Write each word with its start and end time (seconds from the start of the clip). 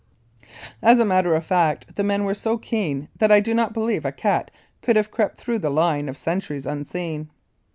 As 0.81 0.97
a 0.97 1.05
matter 1.05 1.35
of 1.35 1.45
fact, 1.45 1.95
the 1.95 2.03
men 2.03 2.23
were 2.23 2.33
so 2.33 2.57
keen 2.57 3.07
that 3.19 3.31
I 3.31 3.39
do 3.39 3.53
not 3.53 3.71
believe 3.71 4.03
a 4.03 4.11
cat 4.11 4.49
could 4.81 4.95
have 4.95 5.11
crept 5.11 5.37
through 5.39 5.59
the 5.59 5.69
line 5.69 6.09
of 6.09 6.17
sentries 6.17 6.65
unseen. 6.65 7.29